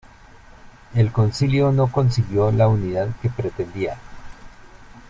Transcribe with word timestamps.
El 0.95 1.11
Concilio 1.11 1.71
no 1.71 1.85
consiguió 1.91 2.51
la 2.51 2.67
unidad 2.67 3.09
que 3.21 3.29
pretendía. 3.29 3.99